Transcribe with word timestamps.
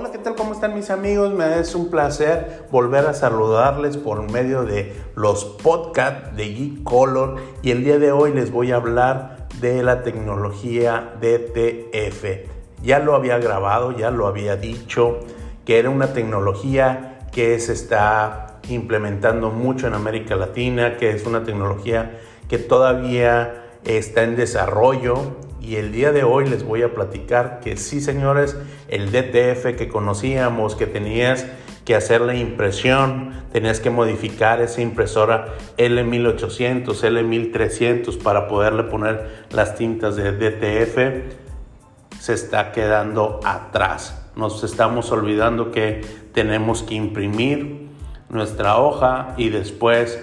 Hola, 0.00 0.12
¿qué 0.12 0.16
tal? 0.16 0.34
¿Cómo 0.34 0.54
están 0.54 0.74
mis 0.74 0.88
amigos? 0.88 1.34
Me 1.34 1.60
es 1.60 1.74
un 1.74 1.90
placer 1.90 2.64
volver 2.70 3.04
a 3.04 3.12
saludarles 3.12 3.98
por 3.98 4.22
medio 4.32 4.64
de 4.64 4.94
los 5.14 5.44
podcasts 5.44 6.34
de 6.34 6.54
Geek 6.54 6.84
Color 6.84 7.36
y 7.60 7.70
el 7.70 7.84
día 7.84 7.98
de 7.98 8.10
hoy 8.10 8.32
les 8.32 8.50
voy 8.50 8.72
a 8.72 8.76
hablar 8.76 9.46
de 9.60 9.82
la 9.82 10.02
tecnología 10.02 11.12
DTF. 11.20 12.24
Ya 12.82 12.98
lo 12.98 13.14
había 13.14 13.36
grabado, 13.36 13.94
ya 13.94 14.10
lo 14.10 14.26
había 14.26 14.56
dicho, 14.56 15.18
que 15.66 15.78
era 15.78 15.90
una 15.90 16.14
tecnología 16.14 17.18
que 17.30 17.60
se 17.60 17.74
está 17.74 18.58
implementando 18.70 19.50
mucho 19.50 19.86
en 19.86 19.92
América 19.92 20.34
Latina, 20.34 20.96
que 20.96 21.10
es 21.10 21.26
una 21.26 21.44
tecnología 21.44 22.18
que 22.48 22.56
todavía 22.56 23.69
está 23.84 24.22
en 24.22 24.36
desarrollo 24.36 25.36
y 25.60 25.76
el 25.76 25.92
día 25.92 26.12
de 26.12 26.24
hoy 26.24 26.48
les 26.48 26.64
voy 26.64 26.82
a 26.82 26.94
platicar 26.94 27.60
que 27.60 27.76
sí, 27.76 28.00
señores, 28.00 28.56
el 28.88 29.12
DTF 29.12 29.76
que 29.76 29.88
conocíamos, 29.88 30.74
que 30.74 30.86
tenías 30.86 31.46
que 31.84 31.94
hacer 31.94 32.20
la 32.22 32.34
impresión, 32.34 33.32
tenías 33.52 33.80
que 33.80 33.90
modificar 33.90 34.60
esa 34.60 34.80
impresora 34.80 35.54
L1800, 35.76 36.86
L1300 36.86 38.22
para 38.22 38.48
poderle 38.48 38.84
poner 38.84 39.44
las 39.50 39.74
tintas 39.74 40.16
de 40.16 40.32
DTF, 40.32 42.18
se 42.18 42.34
está 42.34 42.72
quedando 42.72 43.40
atrás. 43.44 44.30
Nos 44.36 44.62
estamos 44.64 45.10
olvidando 45.10 45.70
que 45.70 46.02
tenemos 46.32 46.82
que 46.82 46.94
imprimir 46.94 47.88
nuestra 48.28 48.78
hoja 48.78 49.34
y 49.36 49.48
después 49.48 50.22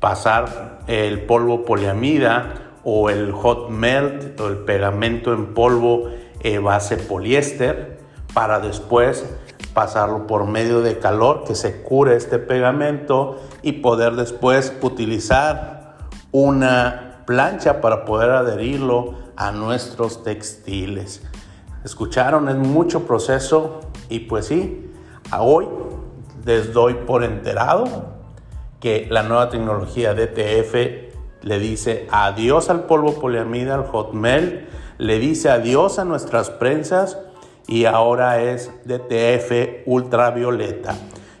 pasar 0.00 0.80
el 0.86 1.20
polvo 1.22 1.64
poliamida 1.64 2.71
o 2.84 3.10
el 3.10 3.32
hot 3.32 3.70
melt 3.70 4.38
o 4.40 4.48
el 4.48 4.58
pegamento 4.58 5.32
en 5.32 5.54
polvo 5.54 6.08
eh, 6.40 6.58
base 6.58 6.96
poliéster 6.96 7.98
para 8.34 8.60
después 8.60 9.24
pasarlo 9.74 10.26
por 10.26 10.46
medio 10.46 10.80
de 10.80 10.98
calor 10.98 11.44
que 11.44 11.54
se 11.54 11.82
cure 11.82 12.16
este 12.16 12.38
pegamento 12.38 13.40
y 13.62 13.72
poder 13.72 14.14
después 14.14 14.76
utilizar 14.82 15.96
una 16.30 17.22
plancha 17.26 17.80
para 17.80 18.04
poder 18.04 18.30
adherirlo 18.30 19.14
a 19.36 19.52
nuestros 19.52 20.22
textiles. 20.22 21.22
Escucharon, 21.84 22.48
es 22.48 22.56
mucho 22.56 23.06
proceso 23.06 23.80
y 24.08 24.20
pues 24.20 24.46
sí, 24.46 24.92
a 25.30 25.42
hoy 25.42 25.68
les 26.44 26.72
doy 26.72 26.94
por 26.94 27.24
enterado 27.24 27.84
que 28.80 29.06
la 29.10 29.22
nueva 29.22 29.48
tecnología 29.48 30.14
DTF 30.14 31.12
le 31.42 31.58
dice 31.58 32.06
adiós 32.10 32.70
al 32.70 32.84
polvo 32.84 33.14
poliamida, 33.20 33.74
al 33.74 33.84
hot 33.84 34.12
melt, 34.12 34.68
le 34.98 35.18
dice 35.18 35.50
adiós 35.50 35.98
a 35.98 36.04
nuestras 36.04 36.50
prensas 36.50 37.18
y 37.66 37.84
ahora 37.84 38.42
es 38.42 38.70
DTF 38.84 39.86
ultravioleta. 39.86 40.94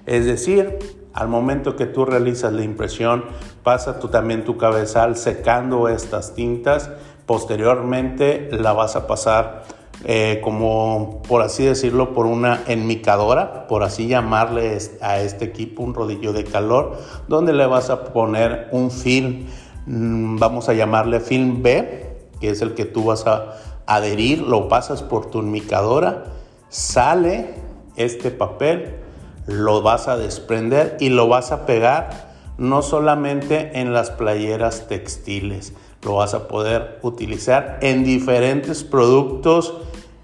Es 0.06 0.26
decir, 0.26 0.78
al 1.14 1.28
momento 1.28 1.76
que 1.76 1.86
tú 1.86 2.04
realizas 2.04 2.52
la 2.52 2.62
impresión, 2.62 3.24
pasa 3.62 3.98
tú 4.00 4.08
también 4.08 4.44
tu 4.44 4.56
cabezal 4.56 5.16
secando 5.16 5.88
estas 5.88 6.34
tintas. 6.34 6.90
Posteriormente 7.26 8.48
la 8.52 8.72
vas 8.72 8.96
a 8.96 9.06
pasar 9.06 9.64
eh, 10.04 10.40
como, 10.42 11.22
por 11.28 11.42
así 11.42 11.64
decirlo, 11.64 12.12
por 12.12 12.26
una 12.26 12.62
enmicadora, 12.66 13.68
por 13.68 13.84
así 13.84 14.08
llamarle 14.08 14.78
a 15.00 15.20
este 15.20 15.44
equipo, 15.44 15.82
un 15.82 15.94
rodillo 15.94 16.32
de 16.32 16.44
calor, 16.44 16.98
donde 17.28 17.52
le 17.52 17.66
vas 17.66 17.90
a 17.90 18.04
poner 18.04 18.68
un 18.72 18.90
film 18.90 19.46
vamos 19.86 20.68
a 20.68 20.74
llamarle 20.74 21.20
film 21.20 21.62
B, 21.62 22.16
que 22.40 22.50
es 22.50 22.62
el 22.62 22.74
que 22.74 22.84
tú 22.84 23.04
vas 23.04 23.26
a 23.26 23.56
adherir, 23.86 24.40
lo 24.40 24.68
pasas 24.68 25.02
por 25.02 25.30
tu 25.30 25.40
enmicadora, 25.40 26.24
sale 26.68 27.54
este 27.96 28.30
papel, 28.30 28.96
lo 29.46 29.82
vas 29.82 30.08
a 30.08 30.16
desprender 30.16 30.96
y 31.00 31.08
lo 31.08 31.28
vas 31.28 31.52
a 31.52 31.66
pegar 31.66 32.32
no 32.58 32.82
solamente 32.82 33.80
en 33.80 33.92
las 33.92 34.10
playeras 34.10 34.86
textiles, 34.86 35.72
lo 36.02 36.16
vas 36.16 36.34
a 36.34 36.48
poder 36.48 36.98
utilizar 37.02 37.78
en 37.80 38.04
diferentes 38.04 38.84
productos, 38.84 39.74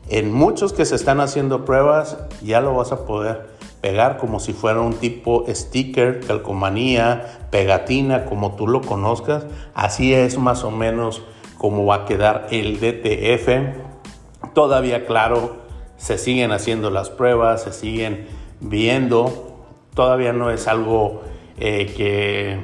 en 0.08 0.32
muchos 0.32 0.72
que 0.72 0.84
se 0.84 0.94
están 0.94 1.20
haciendo 1.20 1.64
pruebas, 1.64 2.18
ya 2.42 2.60
lo 2.60 2.74
vas 2.74 2.92
a 2.92 3.04
poder 3.04 3.57
pegar 3.80 4.16
como 4.18 4.40
si 4.40 4.52
fuera 4.52 4.80
un 4.80 4.94
tipo 4.94 5.44
sticker, 5.48 6.20
calcomanía, 6.20 7.46
pegatina, 7.50 8.24
como 8.24 8.56
tú 8.56 8.66
lo 8.66 8.80
conozcas. 8.80 9.46
Así 9.74 10.14
es 10.14 10.38
más 10.38 10.64
o 10.64 10.70
menos 10.70 11.22
como 11.56 11.86
va 11.86 11.96
a 11.96 12.04
quedar 12.04 12.48
el 12.50 12.80
DTF. 12.80 14.52
Todavía, 14.54 15.06
claro, 15.06 15.56
se 15.96 16.18
siguen 16.18 16.52
haciendo 16.52 16.90
las 16.90 17.10
pruebas, 17.10 17.62
se 17.62 17.72
siguen 17.72 18.26
viendo. 18.60 19.56
Todavía 19.94 20.32
no 20.32 20.50
es 20.50 20.68
algo 20.68 21.22
eh, 21.58 21.92
que, 21.96 22.60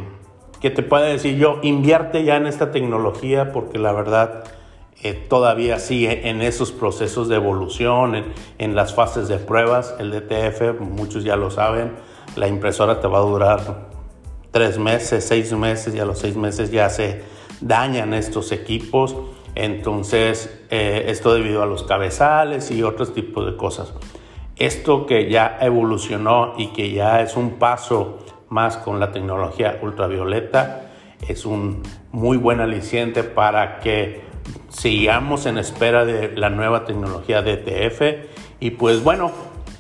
que 0.60 0.70
te 0.70 0.82
pueda 0.82 1.04
decir 1.04 1.36
yo, 1.36 1.58
invierte 1.62 2.24
ya 2.24 2.36
en 2.36 2.46
esta 2.46 2.70
tecnología 2.70 3.52
porque 3.52 3.78
la 3.78 3.92
verdad 3.92 4.44
eh, 5.02 5.12
todavía 5.12 5.78
sigue 5.78 6.28
en 6.28 6.40
esos 6.40 6.72
procesos 6.72 7.28
de 7.28 7.36
evolución, 7.36 8.32
en, 8.58 8.74
las 8.74 8.94
fases 8.94 9.28
de 9.28 9.38
pruebas. 9.38 9.94
El 9.98 10.10
DTF, 10.10 10.80
muchos 10.80 11.24
ya 11.24 11.36
lo 11.36 11.50
saben, 11.50 11.92
la 12.36 12.48
impresora 12.48 13.00
te 13.00 13.08
va 13.08 13.18
a 13.18 13.22
durar 13.22 13.88
tres 14.50 14.78
meses, 14.78 15.24
seis 15.24 15.52
meses 15.52 15.94
y 15.94 15.98
a 15.98 16.04
los 16.04 16.18
seis 16.18 16.36
meses 16.36 16.70
ya 16.70 16.88
se 16.88 17.22
dañan 17.60 18.14
estos 18.14 18.52
equipos. 18.52 19.16
Entonces, 19.54 20.62
eh, 20.70 21.04
esto 21.08 21.34
debido 21.34 21.62
a 21.62 21.66
los 21.66 21.82
cabezales 21.82 22.70
y 22.70 22.82
otros 22.82 23.12
tipos 23.12 23.46
de 23.46 23.56
cosas. 23.56 23.92
Esto 24.56 25.06
que 25.06 25.28
ya 25.28 25.58
evolucionó 25.60 26.54
y 26.56 26.68
que 26.68 26.92
ya 26.92 27.20
es 27.20 27.36
un 27.36 27.58
paso 27.58 28.18
más 28.48 28.76
con 28.76 29.00
la 29.00 29.10
tecnología 29.10 29.80
ultravioleta, 29.82 30.92
es 31.28 31.44
un 31.44 31.82
muy 32.12 32.36
buen 32.36 32.60
aliciente 32.60 33.24
para 33.24 33.80
que 33.80 34.22
sigamos 34.76 35.46
en 35.46 35.58
espera 35.58 36.04
de 36.04 36.36
la 36.36 36.50
nueva 36.50 36.84
tecnología 36.84 37.42
DTF 37.42 38.02
y 38.60 38.72
pues 38.72 39.02
bueno, 39.02 39.30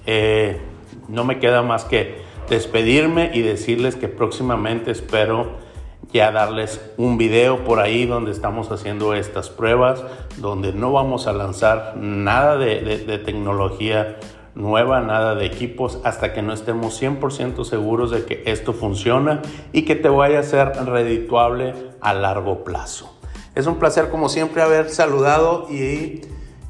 eh, 0.06 0.60
no 1.08 1.24
me 1.24 1.38
queda 1.38 1.62
más 1.62 1.84
que 1.84 2.22
despedirme 2.48 3.30
y 3.34 3.42
decirles 3.42 3.96
que 3.96 4.08
próximamente 4.08 4.90
espero 4.90 5.64
ya 6.12 6.30
darles 6.30 6.80
un 6.96 7.18
video 7.18 7.64
por 7.64 7.80
ahí 7.80 8.06
donde 8.06 8.30
estamos 8.30 8.70
haciendo 8.70 9.14
estas 9.14 9.50
pruebas, 9.50 10.04
donde 10.36 10.72
no 10.72 10.92
vamos 10.92 11.26
a 11.26 11.32
lanzar 11.32 11.96
nada 11.96 12.56
de, 12.56 13.18
tecnología 13.24 14.18
nueva, 14.54 15.00
nada 15.00 15.34
de 15.34 15.46
equipos, 15.46 15.98
hasta 16.04 16.32
que 16.32 16.42
no 16.42 16.52
estemos 16.52 17.02
100% 17.02 17.64
seguros 17.64 18.12
de 18.12 18.24
que 18.24 18.44
esto 18.46 18.72
funciona 18.72 19.42
y 19.72 19.82
que 19.82 19.96
te 19.96 20.08
vaya 20.08 20.38
a 20.38 20.44
ser 20.44 20.72
redituable 20.86 21.74
a 22.00 22.14
largo 22.14 22.62
plazo. 22.62 23.13
Es 23.54 23.66
un 23.66 23.78
placer 23.78 24.10
como 24.10 24.28
siempre 24.28 24.62
haber 24.62 24.90
saludado 24.90 25.70
y 25.70 26.22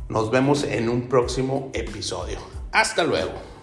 nos 0.08 0.30
vemos 0.30 0.64
en 0.64 0.88
un 0.88 1.08
próximo 1.08 1.70
episodio. 1.72 2.38
Hasta 2.72 3.04
luego. 3.04 3.53